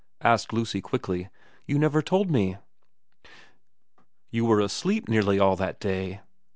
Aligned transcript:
asked 0.21 0.51
Lucy 0.51 0.81
quickly.' 0.81 1.29
You 1.67 1.77
never 1.77 2.01
told 2.01 2.31
me.'' 2.31 2.57
You 4.31 4.45
were 4.45 4.59
asleep 4.59 5.07
nearly 5.07 5.37
all 5.37 5.55
that 5.57 5.79
day. 5.79 6.21